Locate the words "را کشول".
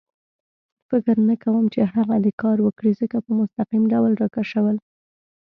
4.21-4.77